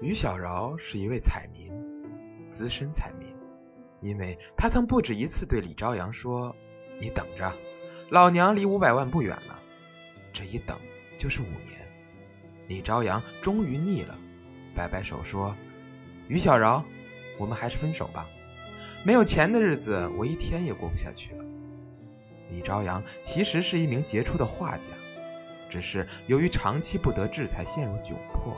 [0.00, 1.72] 于小饶是一位彩民，
[2.50, 3.34] 资深彩民，
[4.00, 6.54] 因为他曾不止一次对李朝阳说
[7.02, 7.52] ：“你等着，
[8.08, 9.58] 老娘离五百万不远了。”
[10.32, 10.78] 这一等
[11.16, 11.88] 就是五年。
[12.68, 14.16] 李朝阳终于腻了，
[14.72, 15.56] 摆摆手说
[16.28, 16.84] ：“于小饶，
[17.36, 18.28] 我们还是分手吧。
[19.04, 21.44] 没有钱的日子，我一天也过不下去了。”
[22.50, 24.92] 李朝阳其实是一名杰出的画家，
[25.68, 28.56] 只是由于长期不得志，才陷入窘迫。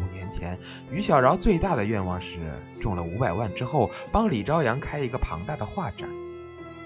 [0.00, 0.58] 五年前，
[0.90, 2.38] 于小饶最大的愿望是
[2.80, 6.08] 中了五百万之后，帮李朝阳开一个庞大的画展；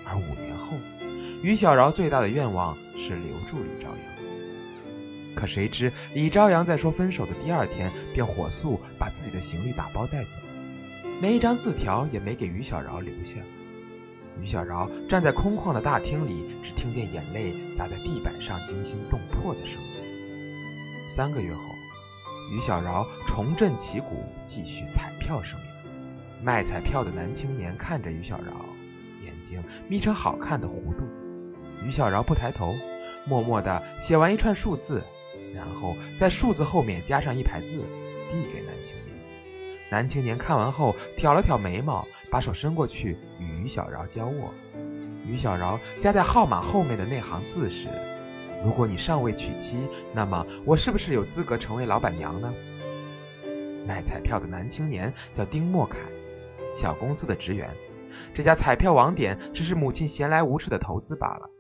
[0.05, 0.77] 而五年后，
[1.43, 5.35] 于小饶最大的愿望是留住李朝阳。
[5.35, 10.41] 可谁知，李朝阳在说分手的第二天，便火速把自己的行李打包带走，
[11.21, 13.37] 连一张字条也没给于小饶留下。
[14.41, 21.09] 于小饶站在空旷的大厅里，只听见眼泪砸在地板上惊心动魄的声音。
[21.09, 21.61] 三个月后，
[22.51, 25.63] 于小饶重振旗鼓，继续彩票生涯。
[26.43, 28.65] 卖彩票的男青年看着于小饶，
[29.23, 31.05] 眼睛眯成好看的弧度。
[31.85, 32.75] 于小饶不抬头，
[33.27, 35.05] 默默地写完一串数字。
[35.55, 37.79] 然后在数字后面加上一排字，
[38.31, 39.17] 递给男青年。
[39.91, 44.53] 男青年看完后挑了挑眉毛，把手伸过去与于小饶交握。
[45.27, 47.89] 于小饶加在号码后面的那行字是
[48.65, 52.53] ：“如果你尚未娶妻，那么我是不是有资格成为老板娘呢？”
[53.87, 55.99] 卖彩票的男青年叫丁默凯，
[56.71, 57.71] 小公司的职员。
[58.35, 61.51] 这家彩票网点只是母亲闲来无事的投资罢了。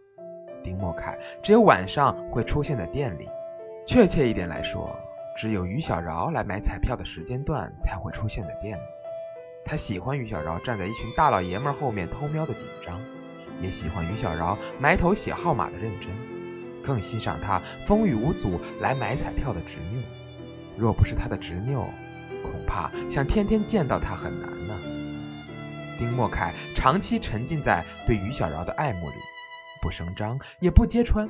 [0.62, 3.28] 丁默凯只有晚上会出现在店里。
[3.86, 4.94] 确切一点来说，
[5.38, 8.82] 只有于小饶来买彩票的时间段才会出现在店里。
[9.64, 13.00] 他喜欢于小饶站在一群大老爷们后面偷瞄的紧张，
[13.60, 16.10] 也喜欢于小饶埋头写号码的认真，
[16.88, 20.02] 更欣赏他风雨无阻来买彩票的执拗。
[20.74, 21.90] 若不是他的执拗，
[22.42, 24.74] 恐怕想天天见到他很难呢。
[25.98, 29.16] 丁默凯长期沉浸在对于小饶的爱慕里，
[29.82, 31.28] 不声张，也不揭穿。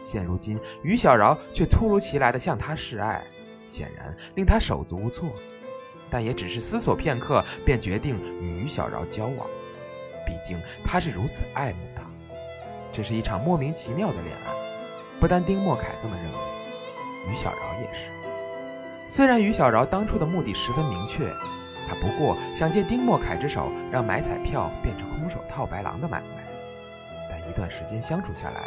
[0.00, 3.22] 现如今，于小饶却突如其来的向他示爱，
[3.66, 5.30] 显然令他手足无措。
[6.10, 9.46] 但也只是思索片刻，便决定与于小饶交往。
[10.26, 12.02] 毕竟他是如此爱慕她。
[12.90, 14.69] 这是一场莫名其妙的恋爱。
[15.20, 16.38] 不单丁默凯这么认为，
[17.30, 18.08] 于小饶也是。
[19.06, 21.30] 虽然于小饶当初的目的十分明确，
[21.86, 26.46] 他不过想借丁默凯之手，让买彩票变成空手套白狼的买卖。
[27.28, 28.62] 但一段时间相处下来，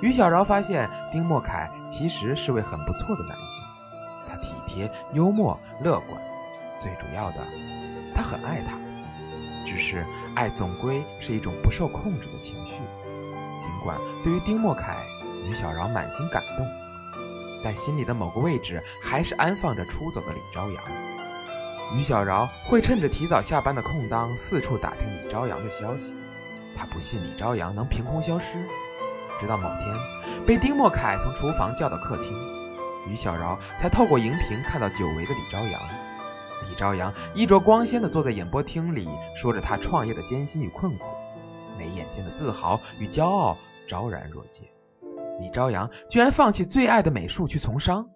[0.00, 3.62] 于小饶发现丁默凯其实是位很不错的男性，
[4.26, 6.18] 他体贴、幽默、乐观，
[6.76, 7.44] 最主要的，
[8.14, 8.78] 他很爱她。
[9.66, 12.80] 只是爱总归是一种不受控制的情绪。
[13.58, 14.96] 尽管对于丁默凯，
[15.48, 16.66] 于小饶满心感动，
[17.62, 20.82] 但心里的某个位置还是安放着出走的李朝阳。
[21.96, 26.14] 于小饶会趁着提早下班的空当，四处打听李朝阳的消息。
[26.76, 28.62] 他不信李朝阳能凭空消失。
[29.40, 32.32] 直到某天，被丁默凯从厨房叫到客厅，
[33.08, 35.80] 于小饶才透过荧屏看到久违的李朝阳。
[36.68, 41.06] 李朝阳衣着光鲜地坐在演播厅里，说着他创业的艰辛与困苦，
[41.76, 43.56] 眉眼间的自豪与骄傲
[43.88, 44.62] 昭然若揭。
[45.40, 48.10] 李朝阳居然放弃最爱的美术去从商。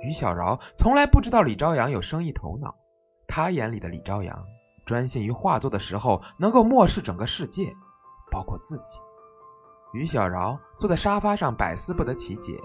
[0.00, 2.76] 于小饶从来不知道李朝阳有生意头脑，
[3.26, 4.44] 他眼里的李朝阳
[4.84, 7.72] 专心于画作的时候，能够漠视整个世界，
[8.30, 9.00] 包括自己。
[9.94, 12.60] 于小饶坐在沙发上，百思不得其解。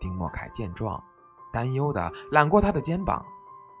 [0.00, 1.04] 丁默凯见状，
[1.52, 3.24] 担忧的揽过他的肩膀：“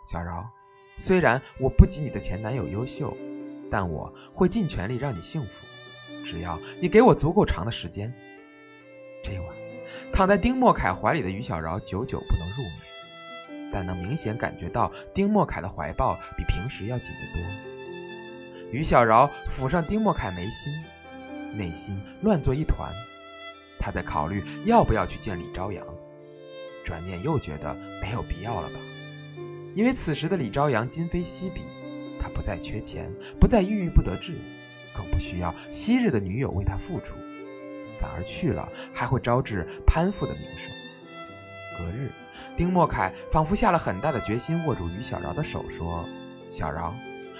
[0.06, 0.48] 小饶，
[0.96, 3.16] 虽然我不及你的前男友优秀，
[3.68, 5.66] 但我会尽全力让你幸福，
[6.24, 8.14] 只要你给我足够长的时间。”
[9.22, 9.48] 这晚，
[10.12, 18.72] 躺在丁默凯怀里的于小饶久久不能入眠，但能明显感觉到丁默凯的怀抱比平时要紧得多。
[18.72, 20.72] 于小饶抚上丁默凯眉心。
[21.54, 22.94] 内心乱作一团，
[23.78, 25.86] 他在考虑要不要去见李朝阳，
[26.82, 28.76] 转念又觉得没有必要了吧，
[29.74, 31.60] 因为此时的李朝阳今非昔比，
[32.18, 34.38] 他不再缺钱，不再郁郁不得志，
[34.96, 37.16] 更不需要昔日的女友为他付出，
[38.02, 40.70] 反而去了还会招致攀附的名声。
[41.78, 42.10] 隔日，
[42.56, 46.04] 丁默凯仿佛下了很大的决心，握住于小饶的手说
[46.48, 46.92] ：“小饶，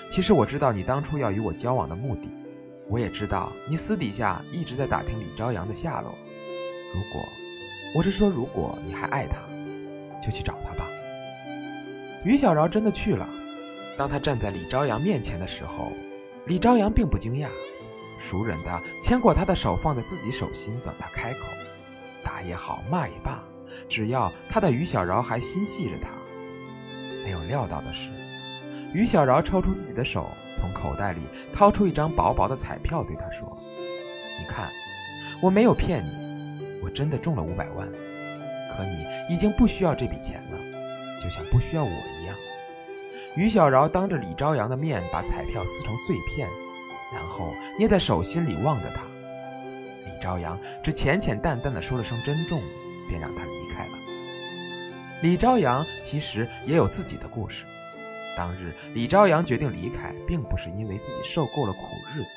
[0.08, 2.28] 其实我知道你当初要与我交往的目的。”
[2.88, 6.14] 我也知道你私底下一直在打听李朝阳的下落。
[6.94, 7.22] 如果，
[7.96, 9.36] 我是说，如果你还爱他，
[10.20, 10.88] 就去找他吧。
[12.24, 13.28] 于小饶真的去了。
[13.96, 15.92] 当他站在李朝阳面前的时候，
[16.46, 17.48] 李朝阳并不惊讶，
[18.22, 21.40] 熟人的牵过他的手，放在自己手心，等他开口。
[22.22, 23.42] 打也好，骂也罢，
[23.88, 26.08] 只要他的于小饶还心系着他。
[27.24, 28.08] 没有料到的是，
[28.94, 31.20] 于小饶抽出自己的手，从口袋里
[31.52, 33.58] 掏出一张薄薄的彩票，对他说
[34.40, 34.70] ：“你看，
[35.40, 37.88] 我没有骗你，我真的中了五百万。
[38.76, 39.04] 可你
[39.34, 42.36] 已经不需要这笔钱了，就像不需要我一样。”
[43.36, 46.48] 于小饶当着李朝阳的面把彩票撕成碎片，
[47.12, 49.02] 然后捏在手心里望着他。
[50.04, 52.62] 李朝阳只浅浅淡淡的说了声“珍重”，
[53.08, 53.92] 便让他离开了。
[55.20, 57.64] 李朝阳其实也有自己的故事。
[58.36, 61.78] 当日，李朝阳决定离开，并不是因为自己受够了苦
[62.14, 62.28] 日子，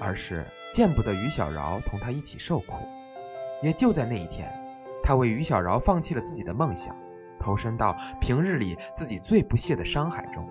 [0.00, 2.74] 而是见不得于小饶同他一起受苦。
[3.62, 4.50] 也就在那一天，
[5.02, 6.96] 他为于小饶放弃了自己的梦想。
[7.40, 10.48] 投身到平日里自己最不屑的商海中。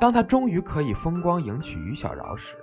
[0.00, 2.56] 当他终于可以风光迎娶于小饶时，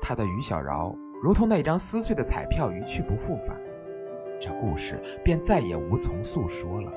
[0.00, 3.60] 他的于小饶如同那张撕碎的彩票，一去不复返。
[4.40, 6.90] 这故事便再也无从诉说了。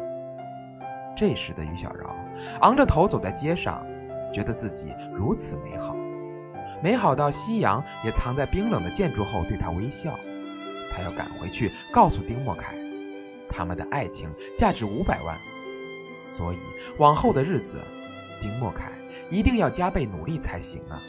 [1.18, 2.16] 这时的于小饶
[2.62, 3.86] 昂着头走在街上，
[4.34, 5.94] 觉得自己如此美好，
[6.82, 10.18] 美好到夕阳也藏在冰冷的建筑后对他微笑。
[10.90, 12.76] 他要赶回去告诉丁默凯，
[13.50, 15.36] 他们的爱情价值五百万。
[16.28, 16.58] 所以，
[16.98, 17.82] 往后的日子，
[18.42, 18.92] 丁默凯
[19.32, 21.02] 一定要加倍努力才行啊！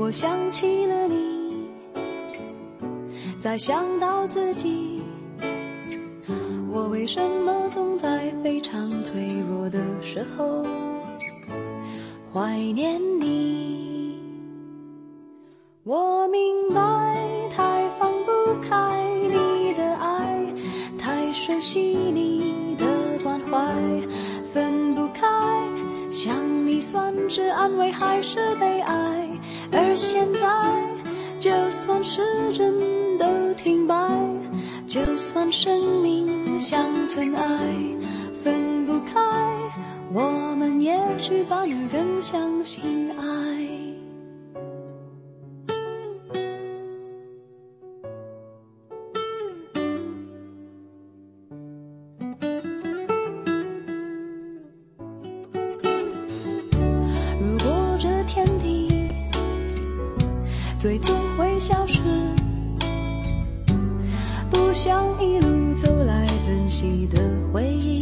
[0.00, 1.68] 我想起了你，
[3.36, 5.02] 再想到自己，
[6.70, 10.64] 我为什么总在非常脆弱的时候
[12.32, 14.22] 怀念你？
[15.82, 16.80] 我明白，
[17.50, 18.30] 太放不
[18.62, 20.46] 开你的爱，
[20.96, 22.86] 太熟悉你的
[23.24, 23.74] 关怀，
[24.52, 25.26] 分不开，
[26.08, 29.27] 想你算是安慰还是悲哀？
[29.70, 30.48] 而现在，
[31.38, 32.22] 就算时
[32.52, 32.74] 针
[33.18, 33.94] 都停摆，
[34.86, 37.44] 就算生命像尘埃，
[38.42, 39.20] 分不开，
[40.12, 43.67] 我们也许反而更相信爱。
[60.78, 62.00] 最终会消失，
[64.48, 67.18] 不想一路走来珍惜的
[67.52, 67.97] 回忆，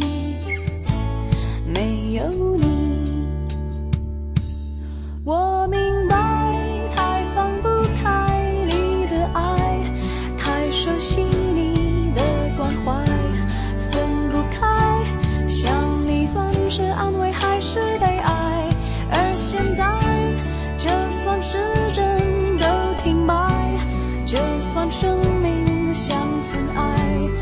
[25.07, 27.36] 生命像尘埃，